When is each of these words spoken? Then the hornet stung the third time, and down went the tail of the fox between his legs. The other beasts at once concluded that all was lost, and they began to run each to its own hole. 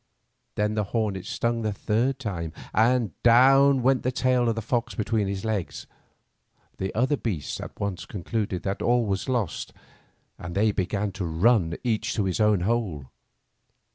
Then 0.55 0.73
the 0.73 0.85
hornet 0.85 1.27
stung 1.27 1.61
the 1.61 1.71
third 1.71 2.17
time, 2.17 2.53
and 2.73 3.11
down 3.21 3.83
went 3.83 4.01
the 4.01 4.11
tail 4.11 4.49
of 4.49 4.55
the 4.55 4.61
fox 4.63 4.95
between 4.95 5.27
his 5.27 5.45
legs. 5.45 5.85
The 6.79 6.91
other 6.95 7.15
beasts 7.15 7.59
at 7.61 7.79
once 7.79 8.07
concluded 8.07 8.63
that 8.63 8.81
all 8.81 9.05
was 9.05 9.29
lost, 9.29 9.73
and 10.39 10.55
they 10.55 10.71
began 10.71 11.11
to 11.11 11.25
run 11.25 11.75
each 11.83 12.15
to 12.15 12.25
its 12.25 12.39
own 12.39 12.61
hole. 12.61 13.11